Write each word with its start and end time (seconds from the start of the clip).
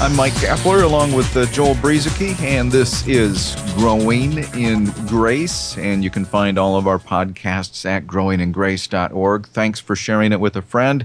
I'm 0.00 0.16
Mike 0.16 0.32
Kapler 0.32 0.82
along 0.82 1.12
with 1.12 1.36
uh, 1.36 1.44
Joel 1.44 1.74
Brueseke, 1.74 2.40
and 2.40 2.72
this 2.72 3.06
is 3.06 3.54
Growing 3.74 4.38
in 4.54 4.86
Grace. 5.06 5.76
And 5.76 6.02
you 6.02 6.08
can 6.08 6.24
find 6.24 6.58
all 6.58 6.76
of 6.76 6.86
our 6.86 6.98
podcasts 6.98 7.84
at 7.84 8.06
growingingrace.org. 8.06 9.46
Thanks 9.48 9.78
for 9.78 9.94
sharing 9.94 10.32
it 10.32 10.40
with 10.40 10.56
a 10.56 10.62
friend. 10.62 11.04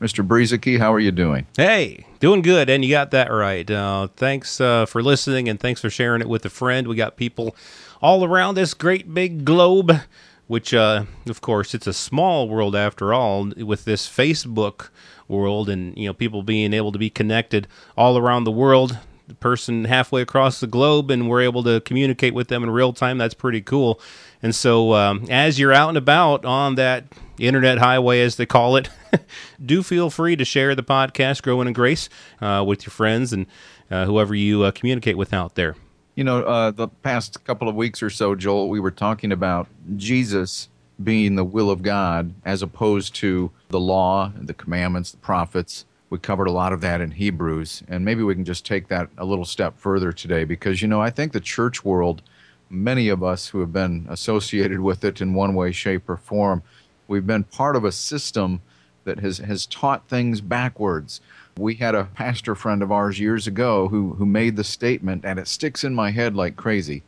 Mr. 0.00 0.24
Brueseke, 0.24 0.78
how 0.78 0.94
are 0.94 1.00
you 1.00 1.10
doing? 1.10 1.48
Hey, 1.56 2.06
doing 2.20 2.40
good, 2.42 2.70
and 2.70 2.84
you 2.84 2.92
got 2.92 3.10
that 3.10 3.32
right. 3.32 3.68
Uh, 3.68 4.06
thanks 4.14 4.60
uh, 4.60 4.86
for 4.86 5.02
listening, 5.02 5.48
and 5.48 5.58
thanks 5.58 5.80
for 5.80 5.90
sharing 5.90 6.20
it 6.20 6.28
with 6.28 6.44
a 6.44 6.50
friend. 6.50 6.86
We 6.86 6.94
got 6.94 7.16
people 7.16 7.56
all 8.00 8.24
around 8.24 8.54
this 8.54 8.72
great 8.72 9.12
big 9.12 9.44
globe, 9.44 10.00
which, 10.48 10.74
uh, 10.74 11.04
of 11.28 11.40
course, 11.40 11.74
it's 11.74 11.86
a 11.86 11.92
small 11.92 12.48
world 12.48 12.74
after 12.74 13.14
all, 13.14 13.52
with 13.56 13.84
this 13.84 14.08
Facebook 14.08 14.88
world 15.28 15.68
and 15.68 15.96
you 15.96 16.06
know 16.06 16.14
people 16.14 16.42
being 16.42 16.72
able 16.72 16.90
to 16.90 16.98
be 16.98 17.10
connected 17.10 17.68
all 17.96 18.16
around 18.16 18.44
the 18.44 18.50
world 18.50 18.98
the 19.28 19.34
person 19.34 19.84
halfway 19.84 20.22
across 20.22 20.58
the 20.58 20.66
globe 20.66 21.10
and 21.10 21.28
we're 21.28 21.42
able 21.42 21.62
to 21.62 21.80
communicate 21.82 22.34
with 22.34 22.48
them 22.48 22.62
in 22.64 22.70
real 22.70 22.92
time. 22.92 23.18
That's 23.18 23.34
pretty 23.34 23.60
cool. 23.60 24.00
And 24.42 24.54
so 24.54 24.94
um, 24.94 25.26
as 25.28 25.58
you're 25.58 25.72
out 25.72 25.90
and 25.90 25.98
about 25.98 26.44
on 26.44 26.76
that 26.76 27.04
internet 27.38 27.78
highway 27.78 28.20
as 28.20 28.36
they 28.36 28.46
call 28.46 28.76
it 28.76 28.88
do 29.64 29.82
feel 29.82 30.10
free 30.10 30.34
to 30.34 30.44
share 30.44 30.74
the 30.74 30.82
podcast 30.82 31.42
growing 31.42 31.68
in 31.68 31.74
grace 31.74 32.08
uh, 32.40 32.64
with 32.66 32.84
your 32.84 32.90
friends 32.90 33.32
and 33.32 33.46
uh, 33.90 34.06
whoever 34.06 34.34
you 34.34 34.62
uh, 34.62 34.70
communicate 34.70 35.16
with 35.16 35.32
out 35.32 35.54
there 35.54 35.76
you 36.18 36.24
know 36.24 36.42
uh, 36.42 36.70
the 36.72 36.88
past 36.88 37.42
couple 37.44 37.68
of 37.68 37.74
weeks 37.74 38.02
or 38.02 38.10
so 38.10 38.34
joel 38.34 38.68
we 38.68 38.80
were 38.80 38.90
talking 38.90 39.30
about 39.30 39.68
jesus 39.96 40.68
being 41.02 41.36
the 41.36 41.44
will 41.44 41.70
of 41.70 41.82
God 41.82 42.34
as 42.44 42.62
opposed 42.62 43.14
to 43.16 43.50
the 43.68 43.80
law, 43.80 44.32
and 44.36 44.48
the 44.48 44.54
commandments, 44.54 45.12
the 45.12 45.18
prophets. 45.18 45.84
We 46.10 46.18
covered 46.18 46.46
a 46.46 46.52
lot 46.52 46.72
of 46.72 46.80
that 46.80 47.00
in 47.00 47.12
Hebrews, 47.12 47.82
and 47.88 48.04
maybe 48.04 48.22
we 48.22 48.34
can 48.34 48.44
just 48.44 48.64
take 48.64 48.88
that 48.88 49.08
a 49.18 49.24
little 49.24 49.44
step 49.44 49.78
further 49.78 50.10
today 50.10 50.44
because, 50.44 50.80
you 50.80 50.88
know, 50.88 51.00
I 51.00 51.10
think 51.10 51.32
the 51.32 51.40
church 51.40 51.84
world, 51.84 52.22
many 52.70 53.08
of 53.08 53.22
us 53.22 53.48
who 53.48 53.60
have 53.60 53.72
been 53.72 54.06
associated 54.08 54.80
with 54.80 55.04
it 55.04 55.20
in 55.20 55.34
one 55.34 55.54
way, 55.54 55.70
shape, 55.70 56.08
or 56.08 56.16
form, 56.16 56.62
we've 57.06 57.26
been 57.26 57.44
part 57.44 57.76
of 57.76 57.84
a 57.84 57.92
system 57.92 58.62
that 59.04 59.20
has, 59.20 59.38
has 59.38 59.66
taught 59.66 60.08
things 60.08 60.40
backwards. 60.40 61.20
We 61.58 61.74
had 61.74 61.94
a 61.94 62.04
pastor 62.04 62.54
friend 62.54 62.82
of 62.82 62.92
ours 62.92 63.18
years 63.18 63.46
ago 63.46 63.88
who, 63.88 64.14
who 64.14 64.26
made 64.26 64.56
the 64.56 64.64
statement, 64.64 65.24
and 65.24 65.38
it 65.38 65.48
sticks 65.48 65.84
in 65.84 65.94
my 65.94 66.10
head 66.10 66.34
like 66.34 66.56
crazy, 66.56 67.02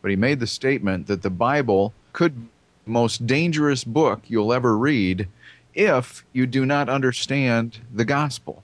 but 0.00 0.10
he 0.10 0.16
made 0.16 0.40
the 0.40 0.46
statement 0.46 1.06
that 1.06 1.22
the 1.22 1.30
Bible 1.30 1.92
could 2.12 2.48
most 2.84 3.26
dangerous 3.26 3.84
book 3.84 4.20
you'll 4.26 4.52
ever 4.52 4.76
read 4.76 5.28
if 5.74 6.24
you 6.32 6.46
do 6.46 6.66
not 6.66 6.88
understand 6.88 7.78
the 7.94 8.04
gospel. 8.04 8.62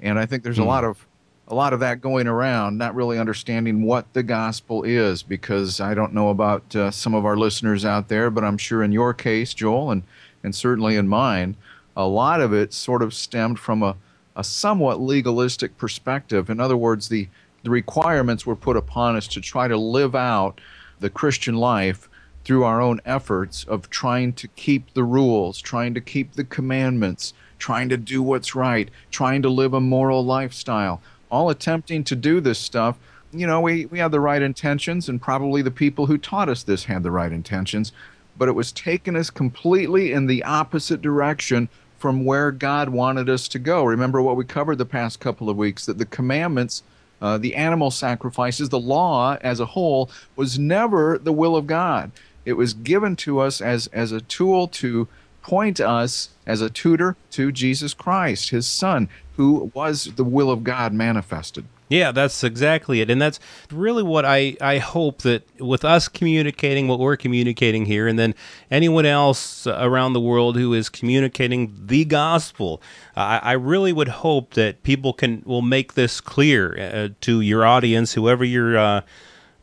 And 0.00 0.18
I 0.18 0.26
think 0.26 0.42
there's 0.42 0.56
hmm. 0.56 0.62
a 0.62 0.66
lot 0.66 0.84
of 0.84 1.06
a 1.48 1.54
lot 1.54 1.72
of 1.72 1.78
that 1.78 2.00
going 2.00 2.26
around, 2.26 2.76
not 2.76 2.96
really 2.96 3.20
understanding 3.20 3.84
what 3.84 4.12
the 4.14 4.22
gospel 4.24 4.82
is, 4.82 5.22
because 5.22 5.80
I 5.80 5.94
don't 5.94 6.12
know 6.12 6.30
about 6.30 6.74
uh, 6.74 6.90
some 6.90 7.14
of 7.14 7.24
our 7.24 7.36
listeners 7.36 7.84
out 7.84 8.08
there, 8.08 8.30
but 8.30 8.42
I'm 8.42 8.58
sure 8.58 8.82
in 8.82 8.90
your 8.90 9.14
case, 9.14 9.54
Joel, 9.54 9.90
and 9.90 10.02
and 10.42 10.54
certainly 10.54 10.96
in 10.96 11.08
mine, 11.08 11.56
a 11.96 12.06
lot 12.06 12.40
of 12.40 12.52
it 12.52 12.72
sort 12.72 13.02
of 13.02 13.14
stemmed 13.14 13.58
from 13.58 13.82
a, 13.82 13.96
a 14.36 14.44
somewhat 14.44 15.00
legalistic 15.00 15.76
perspective. 15.78 16.50
In 16.50 16.60
other 16.60 16.76
words, 16.76 17.08
the 17.08 17.28
the 17.66 17.70
requirements 17.70 18.46
were 18.46 18.54
put 18.54 18.76
upon 18.76 19.16
us 19.16 19.26
to 19.26 19.40
try 19.40 19.66
to 19.66 19.76
live 19.76 20.14
out 20.14 20.60
the 21.00 21.10
Christian 21.10 21.56
life 21.56 22.08
through 22.44 22.62
our 22.62 22.80
own 22.80 23.00
efforts 23.04 23.64
of 23.64 23.90
trying 23.90 24.32
to 24.34 24.46
keep 24.46 24.94
the 24.94 25.02
rules, 25.02 25.60
trying 25.60 25.92
to 25.94 26.00
keep 26.00 26.34
the 26.34 26.44
commandments, 26.44 27.34
trying 27.58 27.88
to 27.88 27.96
do 27.96 28.22
what's 28.22 28.54
right, 28.54 28.88
trying 29.10 29.42
to 29.42 29.48
live 29.48 29.74
a 29.74 29.80
moral 29.80 30.24
lifestyle, 30.24 31.02
all 31.28 31.50
attempting 31.50 32.04
to 32.04 32.14
do 32.14 32.40
this 32.40 32.60
stuff. 32.60 32.96
You 33.32 33.48
know, 33.48 33.60
we, 33.60 33.86
we 33.86 33.98
had 33.98 34.12
the 34.12 34.20
right 34.20 34.42
intentions, 34.42 35.08
and 35.08 35.20
probably 35.20 35.60
the 35.60 35.72
people 35.72 36.06
who 36.06 36.18
taught 36.18 36.48
us 36.48 36.62
this 36.62 36.84
had 36.84 37.02
the 37.02 37.10
right 37.10 37.32
intentions, 37.32 37.90
but 38.38 38.48
it 38.48 38.54
was 38.54 38.70
taking 38.70 39.16
us 39.16 39.28
completely 39.28 40.12
in 40.12 40.28
the 40.28 40.44
opposite 40.44 41.02
direction 41.02 41.68
from 41.98 42.24
where 42.24 42.50
God 42.50 42.88
wanted 42.88 43.28
us 43.28 43.48
to 43.48 43.58
go. 43.58 43.84
Remember 43.84 44.20
what 44.22 44.36
we 44.36 44.44
covered 44.44 44.78
the 44.78 44.86
past 44.86 45.20
couple 45.20 45.48
of 45.50 45.56
weeks 45.56 45.86
that 45.86 45.98
the 45.98 46.06
commandments. 46.06 46.82
Uh, 47.18 47.38
the 47.38 47.54
animal 47.54 47.90
sacrifices, 47.90 48.68
the 48.68 48.78
law 48.78 49.38
as 49.40 49.58
a 49.58 49.64
whole, 49.64 50.10
was 50.36 50.58
never 50.58 51.16
the 51.16 51.32
will 51.32 51.56
of 51.56 51.66
God. 51.66 52.12
It 52.44 52.52
was 52.52 52.74
given 52.74 53.16
to 53.16 53.40
us 53.40 53.62
as, 53.62 53.86
as 53.86 54.12
a 54.12 54.20
tool 54.20 54.68
to 54.68 55.08
point 55.40 55.80
us 55.80 56.28
as 56.46 56.60
a 56.60 56.68
tutor 56.68 57.16
to 57.30 57.52
Jesus 57.52 57.94
Christ, 57.94 58.50
his 58.50 58.66
son, 58.66 59.08
who 59.36 59.70
was 59.74 60.12
the 60.16 60.24
will 60.24 60.50
of 60.50 60.62
God 60.64 60.92
manifested. 60.92 61.64
Yeah, 61.88 62.10
that's 62.10 62.42
exactly 62.42 63.00
it. 63.00 63.10
And 63.10 63.22
that's 63.22 63.38
really 63.70 64.02
what 64.02 64.24
I, 64.24 64.56
I 64.60 64.78
hope 64.78 65.22
that 65.22 65.44
with 65.60 65.84
us 65.84 66.08
communicating 66.08 66.88
what 66.88 66.98
we're 66.98 67.16
communicating 67.16 67.86
here, 67.86 68.08
and 68.08 68.18
then 68.18 68.34
anyone 68.70 69.06
else 69.06 69.66
around 69.68 70.12
the 70.12 70.20
world 70.20 70.56
who 70.56 70.74
is 70.74 70.88
communicating 70.88 71.72
the 71.86 72.04
gospel, 72.04 72.82
I, 73.14 73.38
I 73.38 73.52
really 73.52 73.92
would 73.92 74.08
hope 74.08 74.54
that 74.54 74.82
people 74.82 75.12
can 75.12 75.42
will 75.46 75.62
make 75.62 75.94
this 75.94 76.20
clear 76.20 76.76
uh, 76.78 77.08
to 77.20 77.40
your 77.40 77.64
audience, 77.64 78.14
whoever 78.14 78.44
you're. 78.44 78.76
Uh, 78.76 79.00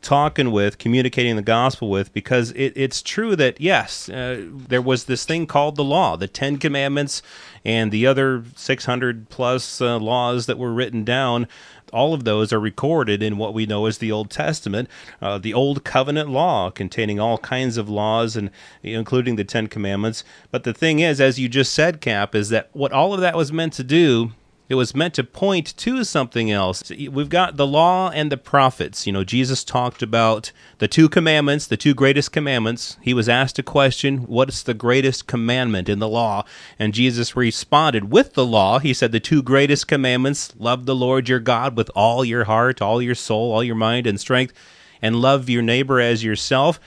talking 0.03 0.51
with, 0.51 0.77
communicating 0.77 1.35
the 1.35 1.41
gospel 1.41 1.89
with, 1.89 2.13
because 2.13 2.51
it, 2.51 2.73
it's 2.75 3.01
true 3.01 3.35
that, 3.35 3.59
yes, 3.59 4.09
uh, 4.09 4.45
there 4.49 4.81
was 4.81 5.05
this 5.05 5.25
thing 5.25 5.47
called 5.47 5.75
the 5.75 5.83
law, 5.83 6.15
the 6.15 6.27
Ten 6.27 6.57
Commandments, 6.57 7.21
and 7.65 7.91
the 7.91 8.05
other 8.05 8.43
600 8.55 9.29
plus 9.29 9.81
uh, 9.81 9.97
laws 9.97 10.45
that 10.45 10.57
were 10.57 10.73
written 10.73 11.03
down. 11.03 11.47
All 11.91 12.13
of 12.13 12.23
those 12.23 12.51
are 12.51 12.59
recorded 12.59 13.23
in 13.23 13.37
what 13.37 13.53
we 13.53 13.65
know 13.65 13.85
as 13.85 13.99
the 13.99 14.11
Old 14.11 14.29
Testament, 14.29 14.89
uh, 15.21 15.37
the 15.37 15.53
Old 15.53 15.83
Covenant 15.83 16.29
law, 16.29 16.69
containing 16.69 17.19
all 17.19 17.37
kinds 17.37 17.77
of 17.77 17.87
laws, 17.87 18.35
and 18.35 18.49
including 18.81 19.35
the 19.35 19.43
Ten 19.43 19.67
Commandments. 19.67 20.23
But 20.51 20.63
the 20.63 20.73
thing 20.73 20.99
is, 20.99 21.21
as 21.21 21.39
you 21.39 21.47
just 21.47 21.73
said, 21.73 22.01
Cap, 22.01 22.35
is 22.35 22.49
that 22.49 22.69
what 22.73 22.91
all 22.91 23.13
of 23.13 23.21
that 23.21 23.37
was 23.37 23.53
meant 23.53 23.73
to 23.73 23.83
do 23.83 24.31
it 24.73 24.75
was 24.75 24.95
meant 24.95 25.13
to 25.13 25.23
point 25.23 25.77
to 25.77 26.03
something 26.03 26.49
else. 26.49 26.89
We've 26.89 27.29
got 27.29 27.57
the 27.57 27.67
law 27.67 28.09
and 28.09 28.31
the 28.31 28.37
prophets. 28.37 29.05
You 29.05 29.13
know, 29.13 29.23
Jesus 29.23 29.63
talked 29.63 30.01
about 30.01 30.51
the 30.79 30.87
two 30.87 31.07
commandments, 31.07 31.67
the 31.67 31.77
two 31.77 31.93
greatest 31.93 32.31
commandments. 32.31 32.97
He 32.99 33.13
was 33.13 33.29
asked 33.29 33.59
a 33.59 33.63
question, 33.63 34.21
What's 34.21 34.63
the 34.63 34.73
greatest 34.73 35.27
commandment 35.27 35.89
in 35.89 35.99
the 35.99 36.09
law? 36.09 36.43
And 36.79 36.91
Jesus 36.91 37.35
responded 37.35 38.11
with 38.11 38.33
the 38.33 38.47
law. 38.47 38.79
He 38.79 38.95
said, 38.95 39.11
The 39.11 39.19
two 39.19 39.43
greatest 39.43 39.87
commandments 39.87 40.51
love 40.57 40.87
the 40.87 40.95
Lord 40.95 41.29
your 41.29 41.39
God 41.39 41.77
with 41.77 41.91
all 41.93 42.25
your 42.25 42.45
heart, 42.45 42.81
all 42.81 42.99
your 42.99 43.13
soul, 43.13 43.51
all 43.51 43.63
your 43.63 43.75
mind 43.75 44.07
and 44.07 44.19
strength, 44.19 44.55
and 45.03 45.17
love 45.17 45.51
your 45.51 45.61
neighbor 45.61 45.99
as 45.99 46.23
yourself. 46.23 46.79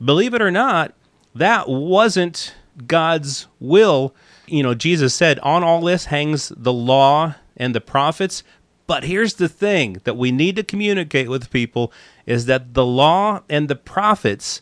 Believe 0.00 0.32
it 0.32 0.42
or 0.42 0.52
not, 0.52 0.94
that 1.34 1.68
wasn't 1.68 2.54
God's 2.86 3.48
will 3.58 4.14
you 4.52 4.62
know, 4.62 4.74
Jesus 4.74 5.14
said, 5.14 5.38
on 5.38 5.64
all 5.64 5.80
this 5.80 6.06
hangs 6.06 6.52
the 6.54 6.72
law 6.72 7.34
and 7.56 7.74
the 7.74 7.80
prophets. 7.80 8.42
But 8.86 9.04
here's 9.04 9.34
the 9.34 9.48
thing 9.48 10.02
that 10.04 10.16
we 10.16 10.30
need 10.30 10.56
to 10.56 10.62
communicate 10.62 11.30
with 11.30 11.50
people 11.50 11.90
is 12.26 12.44
that 12.46 12.74
the 12.74 12.84
law 12.84 13.42
and 13.48 13.68
the 13.68 13.76
prophets 13.76 14.60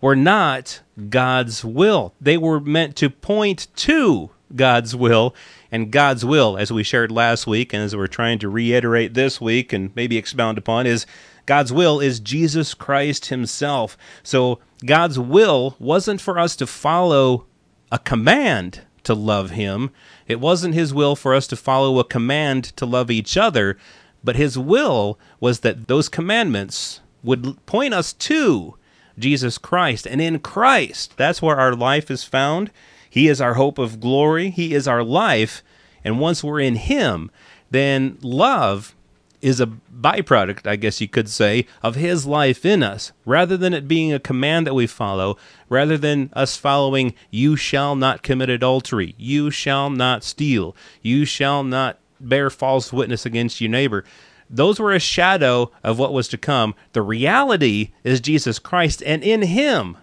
were 0.00 0.14
not 0.14 0.80
God's 1.08 1.64
will. 1.64 2.14
They 2.20 2.36
were 2.36 2.60
meant 2.60 2.94
to 2.96 3.10
point 3.10 3.66
to 3.76 4.30
God's 4.54 4.94
will. 4.94 5.34
And 5.72 5.90
God's 5.90 6.24
will, 6.24 6.56
as 6.56 6.70
we 6.70 6.84
shared 6.84 7.10
last 7.10 7.46
week, 7.46 7.72
and 7.72 7.82
as 7.82 7.96
we're 7.96 8.06
trying 8.06 8.38
to 8.40 8.48
reiterate 8.48 9.14
this 9.14 9.40
week 9.40 9.72
and 9.72 9.90
maybe 9.96 10.18
expound 10.18 10.58
upon, 10.58 10.86
is 10.86 11.04
God's 11.46 11.72
will 11.72 11.98
is 11.98 12.20
Jesus 12.20 12.74
Christ 12.74 13.26
Himself. 13.26 13.96
So 14.22 14.60
God's 14.84 15.18
will 15.18 15.74
wasn't 15.80 16.20
for 16.20 16.38
us 16.38 16.54
to 16.56 16.66
follow 16.66 17.46
a 17.90 17.98
command 17.98 18.82
to 19.04 19.14
love 19.14 19.50
him. 19.50 19.90
It 20.26 20.40
wasn't 20.40 20.74
his 20.74 20.94
will 20.94 21.16
for 21.16 21.34
us 21.34 21.46
to 21.48 21.56
follow 21.56 21.98
a 21.98 22.04
command 22.04 22.64
to 22.76 22.86
love 22.86 23.10
each 23.10 23.36
other, 23.36 23.76
but 24.24 24.36
his 24.36 24.58
will 24.58 25.18
was 25.40 25.60
that 25.60 25.88
those 25.88 26.08
commandments 26.08 27.00
would 27.22 27.64
point 27.66 27.94
us 27.94 28.12
to 28.12 28.76
Jesus 29.18 29.58
Christ. 29.58 30.06
And 30.06 30.20
in 30.20 30.38
Christ, 30.38 31.16
that's 31.16 31.42
where 31.42 31.56
our 31.56 31.74
life 31.74 32.10
is 32.10 32.24
found. 32.24 32.70
He 33.08 33.28
is 33.28 33.40
our 33.40 33.54
hope 33.54 33.78
of 33.78 34.00
glory, 34.00 34.50
He 34.50 34.74
is 34.74 34.88
our 34.88 35.02
life. 35.02 35.62
And 36.04 36.18
once 36.18 36.42
we're 36.42 36.60
in 36.60 36.76
Him, 36.76 37.30
then 37.70 38.18
love 38.22 38.94
is 39.42 39.60
a 39.60 39.66
byproduct, 39.66 40.66
I 40.66 40.76
guess 40.76 41.00
you 41.00 41.08
could 41.08 41.28
say, 41.28 41.66
of 41.82 41.96
his 41.96 42.26
life 42.26 42.64
in 42.64 42.82
us, 42.82 43.12
rather 43.26 43.56
than 43.56 43.74
it 43.74 43.88
being 43.88 44.12
a 44.12 44.20
command 44.20 44.66
that 44.66 44.74
we 44.74 44.86
follow, 44.86 45.36
rather 45.68 45.98
than 45.98 46.30
us 46.32 46.56
following, 46.56 47.14
you 47.30 47.56
shall 47.56 47.96
not 47.96 48.22
commit 48.22 48.48
adultery, 48.48 49.14
you 49.18 49.50
shall 49.50 49.90
not 49.90 50.24
steal, 50.24 50.74
you 51.02 51.24
shall 51.24 51.64
not 51.64 51.98
bear 52.20 52.48
false 52.48 52.92
witness 52.92 53.26
against 53.26 53.60
your 53.60 53.70
neighbor. 53.70 54.04
Those 54.48 54.78
were 54.78 54.92
a 54.92 55.00
shadow 55.00 55.72
of 55.82 55.98
what 55.98 56.12
was 56.12 56.28
to 56.28 56.38
come. 56.38 56.74
The 56.92 57.02
reality 57.02 57.92
is 58.04 58.20
Jesus 58.20 58.58
Christ, 58.58 59.02
and 59.04 59.24
in 59.24 59.42
him, 59.42 59.96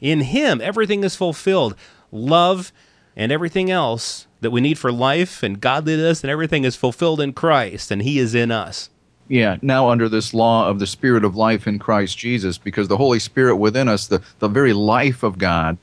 in 0.00 0.20
him, 0.20 0.60
everything 0.60 1.02
is 1.02 1.16
fulfilled. 1.16 1.74
Love 2.12 2.72
and 3.16 3.32
everything 3.32 3.70
else 3.70 4.26
that 4.44 4.50
we 4.50 4.60
need 4.60 4.78
for 4.78 4.92
life 4.92 5.42
and 5.42 5.60
godliness 5.60 6.22
and 6.22 6.30
everything 6.30 6.64
is 6.64 6.76
fulfilled 6.76 7.20
in 7.20 7.32
Christ, 7.32 7.90
and 7.90 8.02
He 8.02 8.18
is 8.18 8.34
in 8.34 8.50
us. 8.50 8.90
Yeah, 9.26 9.56
now 9.62 9.88
under 9.88 10.08
this 10.08 10.34
law 10.34 10.68
of 10.68 10.78
the 10.78 10.86
Spirit 10.86 11.24
of 11.24 11.34
life 11.34 11.66
in 11.66 11.78
Christ 11.78 12.18
Jesus, 12.18 12.58
because 12.58 12.88
the 12.88 12.98
Holy 12.98 13.18
Spirit 13.18 13.56
within 13.56 13.88
us, 13.88 14.06
the, 14.06 14.22
the 14.38 14.48
very 14.48 14.74
life 14.74 15.22
of 15.22 15.38
God, 15.38 15.78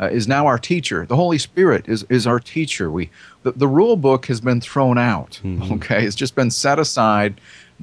uh, 0.00 0.06
is 0.06 0.26
now 0.26 0.46
our 0.46 0.58
teacher. 0.58 1.06
The 1.06 1.16
Holy 1.16 1.38
Spirit 1.38 1.88
is, 1.88 2.04
is 2.08 2.26
our 2.26 2.40
teacher. 2.40 2.90
We 2.90 3.10
the, 3.42 3.52
the 3.52 3.68
rule 3.68 3.96
book 3.96 4.26
has 4.26 4.40
been 4.40 4.60
thrown 4.60 4.98
out. 4.98 5.40
Mm-hmm. 5.44 5.74
Okay, 5.74 6.04
it's 6.04 6.16
just 6.16 6.34
been 6.34 6.50
set 6.50 6.78
aside. 6.78 7.40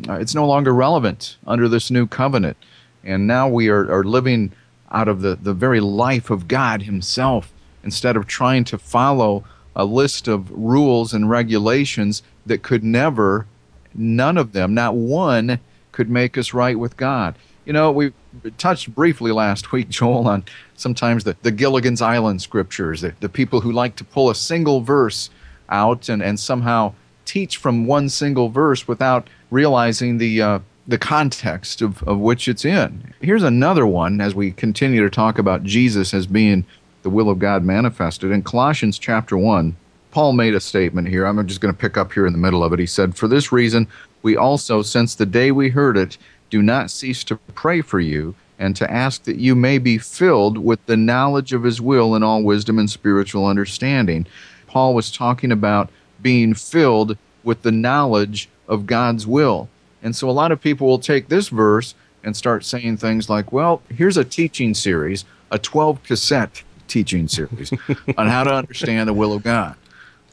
Uh, 0.08 0.14
it's 0.14 0.36
no 0.36 0.46
longer 0.46 0.74
relevant 0.74 1.38
under 1.46 1.68
this 1.68 1.92
new 1.92 2.08
covenant, 2.08 2.58
and 3.04 3.28
now 3.28 3.48
we 3.48 3.70
are, 3.70 3.92
are 3.92 4.04
living 4.04 4.52
out 4.92 5.08
of 5.08 5.22
the, 5.22 5.36
the 5.36 5.54
very 5.54 5.80
life 5.80 6.30
of 6.30 6.48
God 6.48 6.84
Himself 6.84 7.52
instead 7.84 8.16
of 8.16 8.28
trying 8.28 8.64
to 8.66 8.78
follow 8.78 9.44
a 9.76 9.86
list 9.86 10.28
of 10.28 10.52
rules 10.52 11.14
and 11.14 11.30
regulations 11.30 12.24
that 12.46 12.64
could 12.64 12.84
never, 12.84 13.46
none 13.94 14.38
of 14.38 14.52
them, 14.54 14.74
not 14.74 14.96
one, 14.96 15.60
could 15.92 16.10
make 16.10 16.38
us 16.38 16.54
right 16.54 16.78
with 16.78 16.98
God. 16.98 17.36
You 17.66 17.74
know, 17.74 17.92
we 17.92 18.12
touched 18.58 18.94
briefly 18.94 19.32
last 19.32 19.72
week, 19.72 19.90
Joel, 19.90 20.28
on 20.28 20.44
sometimes 20.76 21.24
the, 21.24 21.36
the 21.42 21.52
Gilligan's 21.52 22.02
Island 22.02 22.42
scriptures, 22.42 23.02
the, 23.02 23.14
the 23.20 23.30
people 23.30 23.62
who 23.62 23.72
like 23.72 23.96
to 23.98 24.04
pull 24.04 24.30
a 24.30 24.36
single 24.36 24.82
verse 24.82 25.30
out 25.70 26.10
and, 26.10 26.22
and 26.22 26.40
somehow 26.40 26.94
teach 27.26 27.58
from 27.58 27.86
one 27.86 28.10
single 28.10 28.50
verse 28.50 28.88
without 28.88 29.30
realizing 29.50 30.18
the, 30.18 30.42
uh, 30.42 30.60
the 30.88 30.98
context 30.98 31.82
of, 31.82 32.04
of 32.04 32.20
which 32.20 32.48
it's 32.48 32.66
in. 32.66 33.14
Here's 33.22 33.44
another 33.44 33.88
one 33.88 34.20
as 34.20 34.36
we 34.36 34.52
continue 34.52 35.02
to 35.02 35.10
talk 35.10 35.38
about 35.38 35.64
Jesus 35.64 36.14
as 36.14 36.28
being 36.28 36.66
the 37.04 37.10
will 37.10 37.30
of 37.30 37.40
God 37.40 37.64
manifested. 37.64 38.32
In 38.32 38.42
Colossians 38.42 38.98
chapter 38.98 39.38
1, 39.38 39.76
Paul 40.12 40.34
made 40.34 40.56
a 40.56 40.60
statement 40.60 41.08
here. 41.08 41.26
I'm 41.26 41.46
just 41.48 41.62
going 41.62 41.74
to 41.74 41.80
pick 41.80 41.98
up 41.98 42.14
here 42.14 42.26
in 42.26 42.34
the 42.34 42.40
middle 42.40 42.64
of 42.64 42.74
it. 42.74 42.80
He 42.80 42.86
said, 42.86 43.16
For 43.16 43.28
this 43.28 43.52
reason, 43.52 43.88
we 44.22 44.38
also, 44.38 44.82
since 44.82 45.16
the 45.16 45.26
day 45.26 45.52
we 45.52 45.70
heard 45.70 45.98
it, 45.98 46.18
do 46.50 46.62
not 46.62 46.92
cease 46.92 47.24
to 47.26 47.36
pray 47.56 47.82
for 47.82 48.00
you 48.00 48.36
and 48.60 48.76
to 48.76 48.90
ask 48.92 49.24
that 49.24 49.38
you 49.38 49.56
may 49.56 49.78
be 49.78 49.98
filled 49.98 50.58
with 50.58 50.86
the 50.86 50.96
knowledge 50.96 51.52
of 51.52 51.64
his 51.64 51.82
will 51.82 52.16
in 52.16 52.24
all 52.24 52.44
wisdom 52.44 52.80
and 52.80 52.90
spiritual 52.90 53.46
understanding. 53.46 54.26
Paul 54.68 54.94
was 54.94 55.12
talking 55.12 55.52
about 55.52 55.90
being 56.22 56.54
filled 56.54 57.18
with 57.44 57.64
the 57.64 57.72
knowledge 57.72 58.50
of 58.68 58.86
God's 58.86 59.28
will. 59.28 59.68
And 60.02 60.16
so 60.16 60.30
a 60.30 60.32
lot 60.32 60.52
of 60.52 60.62
people 60.62 60.88
will 60.88 61.00
take 61.00 61.28
this 61.28 61.50
verse 61.50 61.96
and 62.24 62.38
start 62.38 62.64
saying 62.64 62.98
things 62.98 63.30
like, 63.30 63.52
well, 63.52 63.82
here's 63.90 64.18
a 64.18 64.24
teaching 64.24 64.74
series, 64.74 65.26
a 65.52 65.60
12 65.60 66.04
cassette 66.04 66.64
teaching 66.88 67.28
series 67.28 67.72
on 68.18 68.28
how 68.28 68.44
to 68.44 68.54
understand 68.54 69.10
the 69.10 69.14
will 69.14 69.34
of 69.34 69.44
God. 69.44 69.76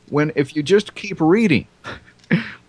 When 0.08 0.32
if 0.34 0.56
you 0.56 0.62
just 0.62 0.94
keep 0.94 1.20
reading, 1.20 1.66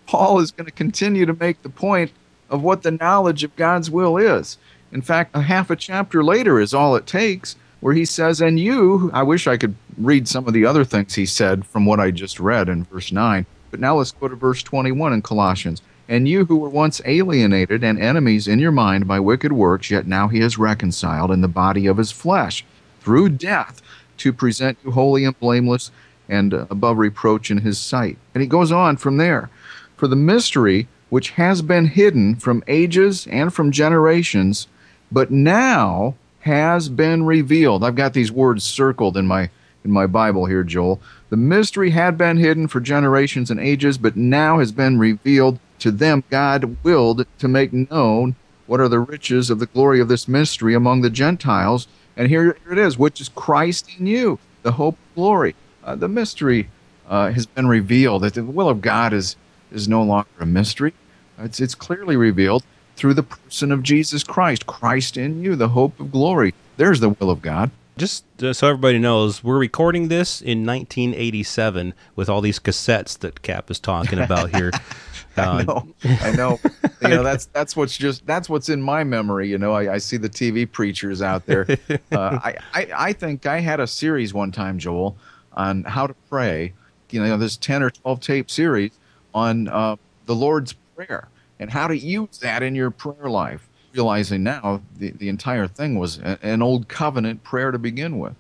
Paul 0.06 0.40
is 0.40 0.52
going 0.52 0.66
to 0.66 0.72
continue 0.72 1.26
to 1.26 1.34
make 1.34 1.62
the 1.62 1.70
point 1.70 2.12
of 2.50 2.62
what 2.62 2.84
the 2.84 2.92
knowledge 2.92 3.44
of 3.44 3.56
God's 3.56 3.90
will 3.90 4.18
is. 4.18 4.58
In 4.92 5.02
fact, 5.02 5.36
a 5.36 5.42
half 5.42 5.70
a 5.70 5.76
chapter 5.76 6.24
later 6.24 6.60
is 6.60 6.74
all 6.74 6.96
it 6.96 7.08
takes, 7.08 7.56
where 7.80 7.94
he 7.94 8.06
says, 8.06 8.42
And 8.42 8.60
you, 8.60 9.10
I 9.14 9.24
wish 9.24 9.48
I 9.48 9.58
could 9.58 9.76
read 9.98 10.28
some 10.28 10.48
of 10.48 10.54
the 10.54 10.66
other 10.66 10.84
things 10.84 11.16
he 11.16 11.26
said 11.26 11.66
from 11.66 11.86
what 11.86 12.00
I 12.00 12.12
just 12.12 12.40
read 12.40 12.70
in 12.70 12.84
verse 12.84 13.12
9, 13.12 13.46
but 13.72 13.80
now 13.80 13.96
let's 13.96 14.12
go 14.12 14.28
to 14.28 14.36
verse 14.36 14.62
21 14.62 15.14
in 15.14 15.22
Colossians. 15.22 15.82
And 16.10 16.28
you 16.28 16.44
who 16.44 16.58
were 16.58 16.70
once 16.70 17.02
alienated 17.06 17.84
and 17.86 17.98
enemies 17.98 18.48
in 18.48 18.60
your 18.60 18.74
mind 18.74 19.08
by 19.08 19.22
wicked 19.22 19.54
works, 19.54 19.90
yet 19.90 20.08
now 20.08 20.28
he 20.28 20.42
is 20.42 20.58
reconciled 20.58 21.32
in 21.32 21.40
the 21.40 21.48
body 21.48 21.88
of 21.88 21.98
his 21.98 22.12
flesh 22.12 22.66
through 23.02 23.30
death 23.30 23.82
to 24.18 24.32
present 24.32 24.78
you 24.84 24.92
holy 24.92 25.26
and 25.26 25.40
blameless 25.40 25.92
and 26.30 26.54
uh, 26.54 26.66
above 26.70 26.98
reproach 26.98 27.52
in 27.52 27.60
his 27.60 27.78
sight. 27.78 28.18
And 28.34 28.42
he 28.42 28.48
goes 28.48 28.72
on 28.72 28.98
from 28.98 29.18
there. 29.18 29.50
For 29.98 30.08
the 30.08 30.16
mystery 30.16 30.88
which 31.10 31.32
has 31.32 31.62
been 31.62 31.88
hidden 31.88 32.36
from 32.36 32.64
ages 32.68 33.28
and 33.28 33.54
from 33.54 33.72
generations, 33.72 34.68
but 35.12 35.30
now 35.30 36.16
has 36.42 36.90
been 36.90 37.24
revealed. 37.24 37.84
I've 37.84 37.96
got 37.96 38.14
these 38.14 38.32
words 38.32 38.64
circled 38.64 39.18
in 39.18 39.28
my 39.28 39.50
in 39.84 39.92
my 39.92 40.06
Bible 40.06 40.46
here, 40.46 40.64
Joel. 40.64 41.02
The 41.30 41.38
mystery 41.38 41.90
had 41.90 42.18
been 42.18 42.38
hidden 42.38 42.68
for 42.68 42.80
generations 42.80 43.50
and 43.50 43.60
ages, 43.60 43.98
but 43.98 44.16
now 44.16 44.60
has 44.60 44.72
been 44.72 45.00
revealed 45.00 45.60
to 45.80 45.90
them. 45.92 46.24
God 46.30 46.78
willed 46.84 47.26
to 47.40 47.48
make 47.48 47.74
known 47.74 48.36
what 48.68 48.80
are 48.80 48.88
the 48.88 49.00
riches 49.00 49.50
of 49.50 49.60
the 49.60 49.66
glory 49.66 50.00
of 50.00 50.08
this 50.08 50.28
mystery 50.28 50.76
among 50.76 51.02
the 51.02 51.10
Gentiles 51.10 51.88
and 52.18 52.28
here, 52.28 52.58
it 52.70 52.78
is, 52.78 52.98
which 52.98 53.22
is 53.22 53.30
Christ 53.30 53.90
in 53.98 54.08
you, 54.08 54.40
the 54.64 54.74
hope 54.74 54.96
of 54.96 55.16
glory. 55.16 55.56
Uh, 55.84 55.96
the 55.96 56.08
mystery 56.08 56.70
uh, 57.08 57.32
has 57.32 57.46
been 57.46 57.68
revealed 57.68 58.24
that 58.24 58.34
the 58.34 58.44
will 58.44 58.70
of 58.70 58.82
God 58.82 59.14
is, 59.14 59.36
is 59.72 59.88
no 59.88 60.04
longer 60.04 60.30
a 60.40 60.46
mystery. 60.46 60.94
It's, 61.40 61.60
it's 61.60 61.76
clearly 61.76 62.16
revealed 62.16 62.64
through 62.96 63.14
the 63.16 63.24
person 63.24 63.72
of 63.72 63.84
Jesus 63.84 64.24
Christ, 64.24 64.68
Christ 64.68 65.18
in 65.18 65.42
you, 65.42 65.56
the 65.56 65.70
hope 65.70 66.00
of 66.00 66.12
glory. 66.12 66.54
There's 66.78 67.00
the 67.00 67.10
will 67.10 67.30
of 67.30 67.42
God. 67.42 67.72
Just 67.98 68.24
uh, 68.42 68.54
so 68.54 68.68
everybody 68.68 69.00
knows, 69.00 69.44
we're 69.44 69.58
recording 69.58 70.08
this 70.08 70.42
in 70.42 70.66
1987 70.66 71.94
with 72.16 72.30
all 72.30 72.42
these 72.42 72.60
cassettes 72.60 73.18
that 73.20 73.42
Cap 73.42 73.70
is 73.70 73.80
talking 73.80 74.20
about 74.20 74.56
here. 74.56 74.72
I 75.38 75.64
know. 75.64 75.88
I 76.04 76.32
know. 76.32 76.60
you 77.02 77.08
know, 77.10 77.24
that's 77.24 77.46
that's 77.48 77.76
what's 77.76 77.98
just 77.98 78.26
that's 78.26 78.50
what's 78.50 78.70
in 78.70 78.82
my 78.82 79.04
memory. 79.04 79.50
You 79.50 79.58
know, 79.58 79.74
I, 79.74 79.94
I 79.94 79.98
see 79.98 80.18
the 80.18 80.30
TV 80.30 80.70
preachers 80.70 81.22
out 81.22 81.46
there. 81.46 81.68
Uh, 82.12 82.40
I, 82.44 82.56
I 82.74 82.88
I 82.98 83.14
think 83.14 83.46
I 83.46 83.60
had 83.60 83.80
a 83.80 83.88
series 83.88 84.34
one 84.34 84.52
time, 84.52 84.78
Joel, 84.80 85.16
on 85.54 85.84
how 85.84 86.08
to 86.08 86.14
pray. 86.30 86.74
You 87.10 87.24
know, 87.24 87.38
this 87.38 87.56
ten 87.56 87.82
or 87.84 87.90
twelve 87.90 88.20
tape 88.20 88.50
series 88.52 88.92
on 89.34 89.68
uh, 89.70 89.96
the 90.26 90.36
Lord's 90.36 90.74
prayer 90.96 91.30
and 91.60 91.70
how 91.70 91.88
to 91.88 91.98
use 91.98 92.40
that 92.40 92.64
in 92.64 92.76
your 92.76 92.92
prayer 92.92 93.30
life. 93.30 93.70
Realizing 93.94 94.44
now 94.44 94.82
the 94.98 95.12
the 95.12 95.30
entire 95.30 95.68
thing 95.68 95.98
was 95.98 96.20
a, 96.20 96.38
an 96.42 96.62
old 96.62 96.88
covenant 96.88 97.44
prayer 97.44 97.72
to 97.72 97.80
begin 97.80 98.20
with. 98.20 98.36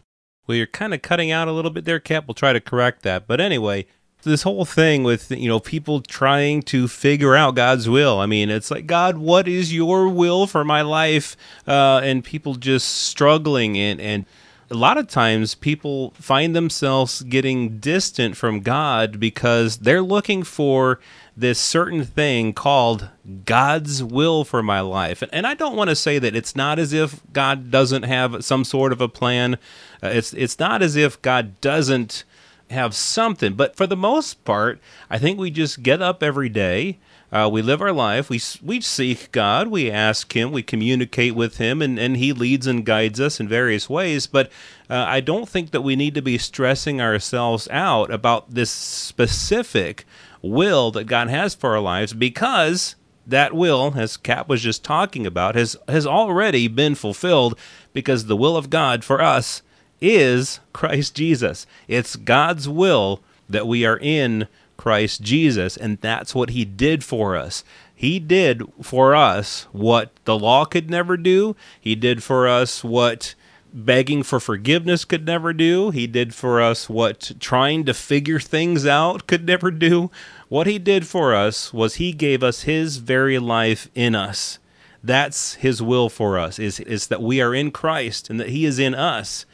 Well, 0.47 0.57
you're 0.57 0.67
kind 0.67 0.93
of 0.93 1.01
cutting 1.01 1.31
out 1.31 1.47
a 1.47 1.51
little 1.51 1.71
bit 1.71 1.85
there, 1.85 1.99
Cap. 1.99 2.25
We'll 2.27 2.35
try 2.35 2.51
to 2.51 2.59
correct 2.59 3.03
that. 3.03 3.27
But 3.27 3.39
anyway, 3.39 3.85
this 4.23 4.43
whole 4.43 4.65
thing 4.65 5.03
with 5.03 5.31
you 5.31 5.49
know 5.49 5.59
people 5.59 6.01
trying 6.01 6.61
to 6.63 6.87
figure 6.87 7.35
out 7.35 7.55
God's 7.55 7.89
will. 7.89 8.19
I 8.19 8.25
mean, 8.25 8.49
it's 8.49 8.71
like 8.71 8.87
God, 8.87 9.17
what 9.17 9.47
is 9.47 9.73
your 9.73 10.07
will 10.07 10.47
for 10.47 10.63
my 10.63 10.81
life? 10.81 11.35
Uh, 11.67 12.01
and 12.03 12.23
people 12.23 12.55
just 12.55 12.87
struggling 12.87 13.77
and 13.77 13.99
and 13.99 14.25
a 14.71 14.75
lot 14.75 14.97
of 14.97 15.07
times 15.07 15.53
people 15.53 16.11
find 16.11 16.55
themselves 16.55 17.23
getting 17.23 17.79
distant 17.79 18.37
from 18.37 18.61
God 18.61 19.19
because 19.19 19.79
they're 19.79 20.01
looking 20.01 20.43
for 20.43 20.99
this 21.35 21.59
certain 21.59 22.05
thing 22.05 22.53
called 22.53 23.09
God's 23.45 24.01
will 24.01 24.45
for 24.45 24.63
my 24.63 24.79
life. 24.79 25.21
And, 25.31 25.45
I 25.45 25.55
don't 25.55 25.75
want 25.75 25.89
to 25.89 25.95
say 25.95 26.19
that 26.19 26.35
it's 26.35 26.55
not 26.55 26.79
as 26.79 26.93
if 26.93 27.21
God 27.33 27.69
doesn't 27.69 28.03
have 28.03 28.45
some 28.45 28.63
sort 28.63 28.93
of 28.93 29.01
a 29.01 29.09
plan. 29.09 29.55
Uh, 30.01 30.07
it's 30.07 30.33
it's 30.33 30.57
not 30.57 30.81
as 30.81 30.95
if 30.95 31.21
God 31.21 31.59
doesn't 31.59 32.23
have 32.71 32.95
something. 32.95 33.53
But 33.53 33.75
for 33.75 33.87
the 33.87 33.95
most 33.95 34.43
part, 34.45 34.79
I 35.09 35.17
think 35.17 35.39
we 35.39 35.51
just 35.51 35.83
get 35.83 36.01
up 36.01 36.23
every 36.23 36.49
day. 36.49 36.99
Uh, 37.31 37.49
we 37.51 37.61
live 37.61 37.81
our 37.81 37.93
life. 37.93 38.29
We 38.29 38.41
we 38.61 38.81
seek 38.81 39.31
God. 39.31 39.69
We 39.69 39.89
ask 39.89 40.35
Him. 40.35 40.51
We 40.51 40.63
communicate 40.63 41.33
with 41.33 41.57
Him, 41.57 41.81
and, 41.81 41.97
and 41.97 42.17
He 42.17 42.33
leads 42.33 42.67
and 42.67 42.85
guides 42.85 43.21
us 43.21 43.39
in 43.39 43.47
various 43.47 43.89
ways. 43.89 44.27
But 44.27 44.51
uh, 44.89 45.05
I 45.07 45.21
don't 45.21 45.47
think 45.47 45.71
that 45.71 45.81
we 45.81 45.95
need 45.95 46.13
to 46.15 46.21
be 46.21 46.37
stressing 46.37 46.99
ourselves 46.99 47.69
out 47.71 48.11
about 48.11 48.53
this 48.53 48.69
specific 48.69 50.05
will 50.41 50.91
that 50.91 51.05
God 51.05 51.29
has 51.29 51.55
for 51.55 51.75
our 51.75 51.79
lives 51.79 52.13
because 52.13 52.95
that 53.25 53.53
will, 53.53 53.93
as 53.95 54.17
Cap 54.17 54.49
was 54.49 54.61
just 54.61 54.83
talking 54.83 55.25
about, 55.25 55.55
has 55.55 55.77
has 55.87 56.05
already 56.05 56.67
been 56.67 56.95
fulfilled 56.95 57.57
because 57.93 58.25
the 58.25 58.37
will 58.37 58.57
of 58.57 58.69
God 58.69 59.03
for 59.03 59.21
us 59.21 59.61
is 60.01 60.59
Christ 60.73 61.15
Jesus. 61.15 61.65
It's 61.87 62.15
God's 62.15 62.67
will 62.67 63.21
that 63.47 63.67
we 63.67 63.85
are 63.85 63.99
in 63.99 64.47
Christ 64.75 65.21
Jesus, 65.21 65.77
and 65.77 66.01
that's 66.01 66.33
what 66.33 66.49
He 66.49 66.65
did 66.65 67.03
for 67.03 67.35
us. 67.35 67.63
He 67.93 68.19
did 68.19 68.63
for 68.81 69.13
us 69.13 69.67
what 69.71 70.11
the 70.25 70.35
law 70.37 70.65
could 70.65 70.89
never 70.89 71.17
do. 71.17 71.55
He 71.79 71.93
did 71.93 72.23
for 72.23 72.47
us 72.47 72.83
what 72.83 73.35
begging 73.73 74.23
for 74.23 74.39
forgiveness 74.39 75.05
could 75.05 75.25
never 75.25 75.53
do. 75.53 75.91
He 75.91 76.07
did 76.07 76.33
for 76.33 76.59
us 76.61 76.89
what 76.89 77.33
trying 77.39 77.85
to 77.85 77.93
figure 77.93 78.39
things 78.39 78.87
out 78.87 79.27
could 79.27 79.45
never 79.45 79.71
do. 79.71 80.09
What 80.49 80.67
he 80.67 80.79
did 80.79 81.07
for 81.07 81.35
us 81.35 81.73
was 81.73 81.95
he 81.95 82.11
gave 82.11 82.43
us 82.43 82.63
his 82.63 82.97
very 82.97 83.39
life 83.39 83.87
in 83.93 84.15
us. 84.15 84.59
That's 85.03 85.55
his 85.55 85.81
will 85.81 86.09
for 86.09 86.37
us 86.37 86.59
is 86.59 86.79
is 86.79 87.07
that 87.07 87.21
we 87.21 87.41
are 87.41 87.55
in 87.55 87.71
Christ 87.71 88.29
and 88.29 88.39
that 88.39 88.49
he 88.49 88.65
is 88.65 88.77
in 88.79 88.93
us. 88.93 89.45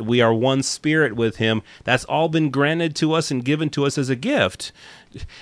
We 0.00 0.20
are 0.20 0.32
one 0.34 0.62
spirit 0.62 1.14
with 1.14 1.36
him. 1.36 1.62
That's 1.84 2.04
all 2.04 2.28
been 2.28 2.50
granted 2.50 2.94
to 2.96 3.12
us 3.12 3.30
and 3.30 3.44
given 3.44 3.70
to 3.70 3.86
us 3.86 3.98
as 3.98 4.10
a 4.10 4.16
gift. 4.16 4.72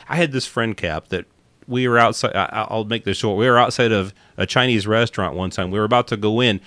I 0.08 0.16
had 0.16 0.32
this 0.32 0.46
friend 0.46 0.76
cap 0.76 1.08
that 1.08 1.26
we 1.66 1.86
were 1.86 1.98
outside 1.98 2.32
I'll 2.34 2.84
make 2.84 3.04
this 3.04 3.18
short. 3.18 3.38
We 3.38 3.48
were 3.48 3.58
outside 3.58 3.92
of 3.92 4.14
a 4.36 4.46
Chinese 4.46 4.86
restaurant 4.86 5.36
one 5.36 5.50
time. 5.50 5.70
We 5.70 5.78
were 5.78 5.84
about 5.84 6.08
to 6.08 6.16
go 6.16 6.40
in 6.40 6.60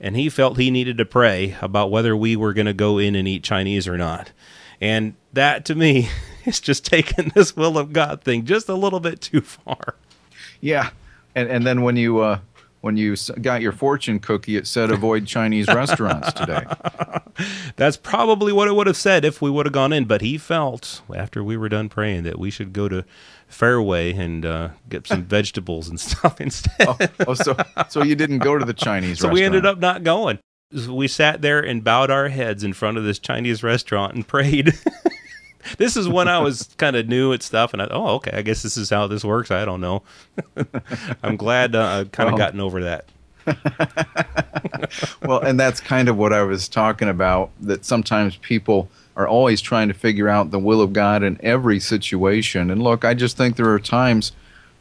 and 0.00 0.16
he 0.16 0.28
felt 0.28 0.58
he 0.58 0.70
needed 0.70 0.98
to 0.98 1.04
pray 1.04 1.56
about 1.62 1.90
whether 1.90 2.16
we 2.16 2.36
were 2.36 2.52
going 2.52 2.66
to 2.66 2.74
go 2.74 2.98
in 2.98 3.14
and 3.14 3.26
eat 3.26 3.42
Chinese 3.42 3.88
or 3.88 3.96
not. 3.96 4.32
And 4.80 5.14
that 5.32 5.64
to 5.66 5.74
me 5.74 6.10
is 6.44 6.60
just 6.60 6.84
taking 6.84 7.32
this 7.34 7.56
will 7.56 7.78
of 7.78 7.92
God 7.92 8.22
thing 8.22 8.44
just 8.44 8.68
a 8.68 8.74
little 8.74 9.00
bit 9.00 9.20
too 9.20 9.40
far. 9.40 9.96
Yeah. 10.60 10.90
And 11.34 11.48
and 11.48 11.66
then 11.66 11.82
when 11.82 11.96
you 11.96 12.20
uh 12.20 12.40
when 12.84 12.98
you 12.98 13.16
got 13.40 13.62
your 13.62 13.72
fortune 13.72 14.18
cookie, 14.18 14.56
it 14.56 14.66
said 14.66 14.90
avoid 14.90 15.26
Chinese 15.26 15.68
restaurants 15.68 16.34
today. 16.34 16.66
That's 17.76 17.96
probably 17.96 18.52
what 18.52 18.68
it 18.68 18.74
would 18.74 18.86
have 18.86 18.96
said 18.98 19.24
if 19.24 19.40
we 19.40 19.48
would 19.48 19.64
have 19.64 19.72
gone 19.72 19.90
in. 19.90 20.04
But 20.04 20.20
he 20.20 20.36
felt 20.36 21.00
after 21.16 21.42
we 21.42 21.56
were 21.56 21.70
done 21.70 21.88
praying 21.88 22.24
that 22.24 22.38
we 22.38 22.50
should 22.50 22.74
go 22.74 22.90
to 22.90 23.06
Fairway 23.48 24.12
and 24.12 24.44
uh, 24.44 24.68
get 24.90 25.06
some 25.06 25.24
vegetables 25.24 25.88
and 25.88 25.98
stuff 25.98 26.38
instead. 26.42 26.86
oh, 26.86 26.98
oh, 27.26 27.32
so 27.32 27.56
so 27.88 28.02
you 28.02 28.14
didn't 28.14 28.40
go 28.40 28.58
to 28.58 28.66
the 28.66 28.74
Chinese 28.74 29.12
restaurant? 29.12 29.18
so 29.18 29.28
restaurant. 29.28 29.34
we 29.34 29.44
ended 29.44 29.64
up 29.64 29.78
not 29.78 30.04
going. 30.04 30.38
We 30.86 31.08
sat 31.08 31.40
there 31.40 31.60
and 31.60 31.82
bowed 31.82 32.10
our 32.10 32.28
heads 32.28 32.62
in 32.64 32.74
front 32.74 32.98
of 32.98 33.04
this 33.04 33.18
Chinese 33.18 33.62
restaurant 33.62 34.14
and 34.14 34.28
prayed. 34.28 34.74
This 35.78 35.96
is 35.96 36.08
when 36.08 36.28
I 36.28 36.38
was 36.38 36.68
kind 36.78 36.96
of 36.96 37.08
new 37.08 37.32
at 37.32 37.42
stuff, 37.42 37.72
and 37.72 37.82
I 37.82 37.88
oh 37.90 38.16
okay, 38.16 38.32
I 38.32 38.42
guess 38.42 38.62
this 38.62 38.76
is 38.76 38.90
how 38.90 39.06
this 39.06 39.24
works. 39.24 39.50
I 39.50 39.64
don't 39.64 39.80
know. 39.80 40.02
I'm 41.22 41.36
glad 41.36 41.74
uh, 41.74 41.84
I've 41.84 42.12
kind 42.12 42.28
of 42.28 42.34
well, 42.34 42.38
gotten 42.38 42.60
over 42.60 42.82
that. 42.82 43.06
well, 45.22 45.40
and 45.40 45.60
that's 45.60 45.80
kind 45.80 46.08
of 46.08 46.16
what 46.16 46.32
I 46.32 46.42
was 46.42 46.68
talking 46.68 47.08
about. 47.08 47.50
That 47.60 47.84
sometimes 47.84 48.36
people 48.36 48.88
are 49.16 49.28
always 49.28 49.60
trying 49.60 49.88
to 49.88 49.94
figure 49.94 50.28
out 50.28 50.50
the 50.50 50.58
will 50.58 50.80
of 50.80 50.92
God 50.92 51.22
in 51.22 51.38
every 51.42 51.78
situation. 51.78 52.70
And 52.70 52.82
look, 52.82 53.04
I 53.04 53.14
just 53.14 53.36
think 53.36 53.56
there 53.56 53.70
are 53.70 53.78
times 53.78 54.32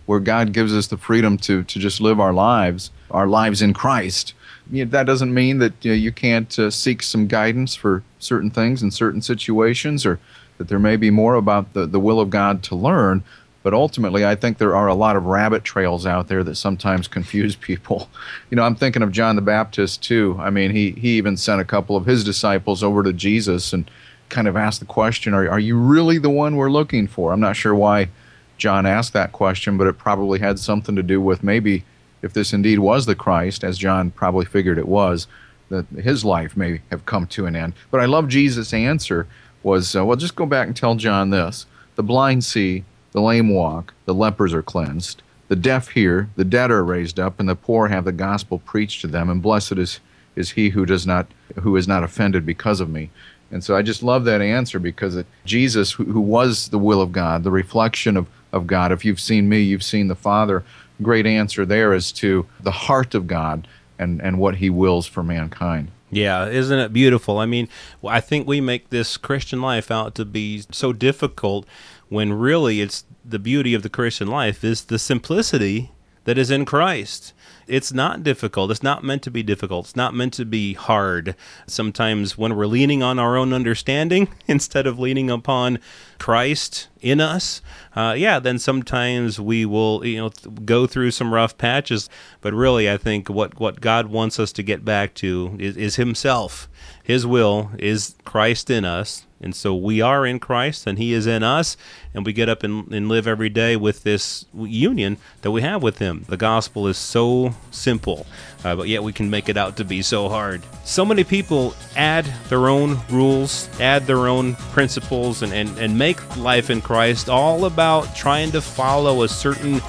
where 0.05 0.19
God 0.19 0.53
gives 0.53 0.73
us 0.75 0.87
the 0.87 0.97
freedom 0.97 1.37
to 1.39 1.63
to 1.63 1.79
just 1.79 2.01
live 2.01 2.19
our 2.19 2.33
lives, 2.33 2.91
our 3.11 3.27
lives 3.27 3.61
in 3.61 3.73
Christ. 3.73 4.33
You 4.71 4.85
know, 4.85 4.91
that 4.91 5.05
doesn't 5.05 5.33
mean 5.33 5.59
that 5.59 5.73
you, 5.81 5.91
know, 5.91 5.95
you 5.95 6.11
can't 6.11 6.57
uh, 6.57 6.71
seek 6.71 7.03
some 7.03 7.27
guidance 7.27 7.75
for 7.75 8.03
certain 8.19 8.49
things 8.49 8.81
in 8.81 8.91
certain 8.91 9.21
situations, 9.21 10.05
or 10.05 10.19
that 10.57 10.67
there 10.67 10.79
may 10.79 10.95
be 10.95 11.09
more 11.09 11.35
about 11.35 11.73
the, 11.73 11.85
the 11.85 11.99
will 11.99 12.19
of 12.19 12.29
God 12.29 12.63
to 12.63 12.75
learn. 12.75 13.23
But 13.63 13.73
ultimately, 13.73 14.25
I 14.25 14.35
think 14.35 14.57
there 14.57 14.75
are 14.75 14.87
a 14.87 14.93
lot 14.93 15.15
of 15.15 15.25
rabbit 15.25 15.63
trails 15.63 16.05
out 16.05 16.27
there 16.27 16.43
that 16.43 16.55
sometimes 16.55 17.07
confuse 17.09 17.55
people. 17.55 18.09
You 18.49 18.57
know, 18.57 18.63
I'm 18.63 18.75
thinking 18.75 19.01
of 19.01 19.11
John 19.11 19.35
the 19.35 19.41
Baptist 19.41 20.03
too. 20.03 20.37
I 20.39 20.49
mean, 20.49 20.71
he, 20.71 20.91
he 20.91 21.17
even 21.17 21.37
sent 21.37 21.61
a 21.61 21.65
couple 21.65 21.95
of 21.95 22.05
his 22.05 22.23
disciples 22.23 22.83
over 22.83 23.03
to 23.03 23.13
Jesus 23.13 23.73
and 23.73 23.89
kind 24.29 24.47
of 24.47 24.57
asked 24.57 24.79
the 24.79 24.85
question, 24.85 25.33
are, 25.33 25.49
are 25.49 25.59
you 25.59 25.77
really 25.77 26.17
the 26.17 26.29
one 26.29 26.55
we're 26.55 26.71
looking 26.71 27.07
for? 27.07 27.31
I'm 27.31 27.39
not 27.39 27.55
sure 27.55 27.75
why 27.75 28.09
John 28.57 28.85
asked 28.85 29.13
that 29.13 29.31
question, 29.31 29.77
but 29.77 29.87
it 29.87 29.97
probably 29.97 30.39
had 30.39 30.59
something 30.59 30.95
to 30.95 31.03
do 31.03 31.21
with 31.21 31.43
maybe 31.43 31.83
if 32.23 32.33
this 32.33 32.53
indeed 32.53 32.79
was 32.79 33.05
the 33.05 33.15
Christ, 33.15 33.63
as 33.63 33.77
John 33.77 34.09
probably 34.09 34.45
figured 34.45 34.79
it 34.79 34.87
was, 34.87 35.27
that 35.69 35.85
his 35.89 36.25
life 36.25 36.57
may 36.57 36.81
have 36.89 37.05
come 37.05 37.27
to 37.27 37.45
an 37.45 37.55
end. 37.55 37.73
But 37.91 38.01
I 38.01 38.05
love 38.05 38.27
Jesus' 38.27 38.73
answer 38.73 39.27
was, 39.61 39.95
uh, 39.95 40.03
well, 40.03 40.17
just 40.17 40.35
go 40.35 40.45
back 40.45 40.67
and 40.67 40.75
tell 40.75 40.95
John 40.95 41.29
this. 41.29 41.65
The 41.95 42.03
blind 42.03 42.43
see, 42.43 42.85
the 43.11 43.21
lame 43.21 43.49
walk, 43.49 43.93
the 44.05 44.13
lepers 44.13 44.53
are 44.53 44.63
cleansed, 44.63 45.21
the 45.47 45.55
deaf 45.55 45.89
hear, 45.89 46.29
the 46.35 46.45
dead 46.45 46.71
are 46.71 46.83
raised 46.83 47.19
up, 47.19 47.39
and 47.39 47.47
the 47.47 47.55
poor 47.55 47.89
have 47.89 48.05
the 48.05 48.11
gospel 48.11 48.59
preached 48.59 49.01
to 49.01 49.07
them, 49.07 49.29
and 49.29 49.41
blessed 49.41 49.73
is, 49.73 49.99
is 50.35 50.51
he 50.51 50.69
who 50.69 50.85
does 50.85 51.05
not 51.05 51.27
who 51.61 51.75
is 51.75 51.87
not 51.87 52.03
offended 52.03 52.45
because 52.45 52.79
of 52.79 52.89
me. 52.89 53.11
And 53.51 53.63
so 53.63 53.75
I 53.75 53.83
just 53.83 54.01
love 54.01 54.25
that 54.25 54.41
answer 54.41 54.79
because 54.79 55.15
it, 55.15 55.27
Jesus, 55.45 55.91
who, 55.91 56.05
who 56.05 56.21
was 56.21 56.69
the 56.69 56.79
will 56.79 57.01
of 57.01 57.11
God, 57.11 57.43
the 57.43 57.51
reflection 57.51 58.17
of, 58.17 58.27
of 58.53 58.67
God, 58.67 58.91
if 58.91 59.03
you've 59.03 59.19
seen 59.19 59.49
me, 59.49 59.59
you've 59.59 59.83
seen 59.83 60.07
the 60.07 60.15
Father. 60.15 60.63
Great 61.01 61.25
answer 61.25 61.65
there 61.65 61.91
as 61.93 62.11
to 62.13 62.47
the 62.61 62.71
heart 62.71 63.13
of 63.13 63.27
God 63.27 63.67
and, 63.99 64.21
and 64.21 64.39
what 64.39 64.55
he 64.55 64.69
wills 64.69 65.05
for 65.07 65.23
mankind. 65.23 65.91
Yeah, 66.11 66.47
isn't 66.47 66.77
it 66.77 66.93
beautiful? 66.93 67.39
I 67.39 67.47
mean, 67.47 67.67
I 68.07 68.21
think 68.21 68.47
we 68.47 68.61
make 68.61 68.89
this 68.89 69.17
Christian 69.17 69.61
life 69.61 69.89
out 69.89 70.13
to 70.15 70.25
be 70.25 70.63
so 70.71 70.93
difficult 70.93 71.65
when 72.07 72.31
really 72.33 72.81
it's 72.81 73.05
the 73.25 73.39
beauty 73.39 73.73
of 73.73 73.81
the 73.81 73.89
Christian 73.89 74.27
life 74.27 74.63
is 74.63 74.85
the 74.85 74.99
simplicity 74.99 75.91
that 76.25 76.37
is 76.37 76.51
in 76.51 76.65
Christ. 76.65 77.33
It's 77.67 77.93
not 77.93 78.23
difficult. 78.23 78.71
It's 78.71 78.83
not 78.83 79.03
meant 79.03 79.21
to 79.23 79.31
be 79.31 79.43
difficult. 79.43 79.85
It's 79.85 79.95
not 79.95 80.13
meant 80.13 80.33
to 80.33 80.45
be 80.45 80.73
hard. 80.73 81.35
Sometimes 81.67 82.37
when 82.37 82.55
we're 82.55 82.67
leaning 82.67 83.01
on 83.01 83.19
our 83.19 83.37
own 83.37 83.53
understanding 83.53 84.29
instead 84.47 84.87
of 84.87 84.99
leaning 84.99 85.29
upon 85.29 85.79
Christ 86.19 86.87
in 87.01 87.19
us, 87.19 87.61
uh, 87.95 88.15
yeah, 88.17 88.39
then 88.39 88.59
sometimes 88.59 89.39
we 89.39 89.65
will, 89.65 90.05
you 90.05 90.17
know, 90.17 90.29
go 90.65 90.87
through 90.87 91.11
some 91.11 91.33
rough 91.33 91.57
patches. 91.57 92.09
But 92.41 92.53
really, 92.53 92.89
I 92.89 92.97
think 92.97 93.29
what 93.29 93.59
what 93.59 93.81
God 93.81 94.07
wants 94.07 94.39
us 94.39 94.51
to 94.53 94.63
get 94.63 94.85
back 94.85 95.13
to 95.15 95.55
is, 95.59 95.77
is 95.77 95.95
Himself. 95.95 96.69
His 97.03 97.25
will 97.25 97.71
is 97.77 98.15
Christ 98.23 98.69
in 98.69 98.85
us, 98.85 99.25
and 99.43 99.55
so 99.55 99.75
we 99.75 100.01
are 100.01 100.25
in 100.25 100.39
Christ 100.39 100.87
and 100.87 100.97
He 100.97 101.13
is 101.13 101.27
in 101.27 101.43
us, 101.43 101.77
and 102.13 102.25
we 102.25 102.33
get 102.33 102.49
up 102.49 102.63
and, 102.63 102.91
and 102.91 103.09
live 103.09 103.27
every 103.27 103.49
day 103.49 103.75
with 103.75 104.03
this 104.03 104.45
union 104.55 105.17
that 105.41 105.51
we 105.51 105.61
have 105.61 105.83
with 105.83 105.99
Him. 105.99 106.25
The 106.27 106.37
gospel 106.37 106.87
is 106.87 106.97
so 106.97 107.53
simple, 107.71 108.25
uh, 108.63 108.75
but 108.75 108.87
yet 108.87 109.03
we 109.03 109.13
can 109.13 109.29
make 109.29 109.49
it 109.49 109.57
out 109.57 109.77
to 109.77 109.85
be 109.85 110.01
so 110.01 110.29
hard. 110.29 110.61
So 110.83 111.05
many 111.05 111.23
people 111.23 111.75
add 111.95 112.25
their 112.49 112.69
own 112.69 112.99
rules, 113.09 113.69
add 113.79 114.07
their 114.07 114.27
own 114.27 114.55
principles, 114.71 115.43
and, 115.43 115.53
and, 115.53 115.77
and 115.77 115.97
make 115.97 116.37
life 116.37 116.69
in 116.69 116.81
Christ 116.81 117.29
all 117.29 117.65
about 117.65 118.15
trying 118.15 118.51
to 118.51 118.61
follow 118.61 119.23
a 119.23 119.29
certain 119.29 119.81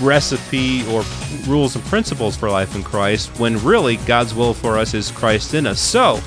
recipe 0.00 0.86
or 0.88 1.04
rules 1.46 1.74
and 1.74 1.84
principles 1.86 2.36
for 2.36 2.50
life 2.50 2.76
in 2.76 2.82
Christ 2.82 3.30
when 3.38 3.62
really 3.64 3.96
God's 3.98 4.34
will 4.34 4.54
for 4.54 4.78
us 4.78 4.94
is 4.94 5.10
Christ 5.10 5.54
in 5.54 5.66
us. 5.66 5.80
So, 5.80 6.20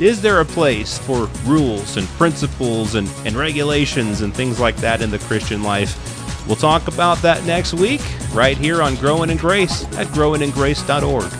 is 0.00 0.20
there 0.20 0.40
a 0.40 0.44
place 0.44 0.98
for 0.98 1.26
rules 1.44 1.96
and 1.96 2.06
principles 2.08 2.94
and, 2.96 3.08
and 3.24 3.34
regulations 3.34 4.20
and 4.20 4.34
things 4.34 4.60
like 4.60 4.76
that 4.76 5.00
in 5.00 5.10
the 5.10 5.18
Christian 5.20 5.62
life? 5.62 5.96
We'll 6.46 6.56
talk 6.56 6.86
about 6.86 7.18
that 7.18 7.44
next 7.44 7.74
week, 7.74 8.02
right 8.32 8.56
here 8.56 8.82
on 8.82 8.96
Growing 8.96 9.30
in 9.30 9.36
Grace 9.36 9.84
at 9.96 10.06
growingingrace.org. 10.08 11.30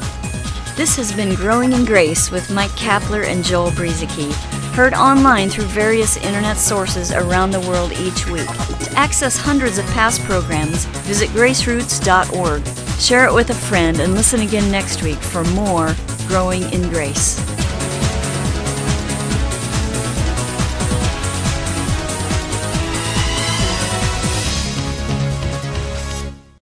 This 0.75 0.97
has 0.97 1.13
been 1.13 1.35
Growing 1.35 1.73
in 1.73 1.85
Grace 1.85 2.31
with 2.31 2.51
Mike 2.51 2.71
Kapler 2.73 3.25
and 3.25 3.45
Joel 3.45 3.71
Brueseke, 3.71 4.33
heard 4.75 4.95
online 4.95 5.49
through 5.49 5.65
various 5.67 6.17
internet 6.19 6.57
sources 6.57 7.13
around 7.13 7.51
the 7.51 7.61
world 7.61 7.93
each 7.93 8.27
week. 8.29 8.47
To 8.47 8.93
access 8.95 9.37
hundreds 9.37 9.79
of 9.79 9.87
past 9.87 10.23
programs, 10.23 10.87
visit 11.07 11.29
graceroots.org. 11.31 12.67
Share 13.01 13.27
it 13.27 13.35
with 13.35 13.51
a 13.51 13.55
friend 13.55 14.01
and 14.01 14.15
listen 14.15 14.41
again 14.41 14.71
next 14.71 15.03
week 15.03 15.19
for 15.19 15.45
more 15.45 15.95
Growing 16.27 16.63
in 16.73 16.89
Grace. 16.91 17.56